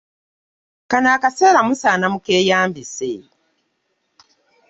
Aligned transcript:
Kano 0.89 1.07
akaseera 1.15 1.59
musaana 1.67 2.05
mukeeyambise. 2.13 3.11